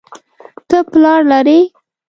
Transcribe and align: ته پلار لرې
ته 0.69 0.77
پلار 0.91 1.21
لرې 1.31 1.59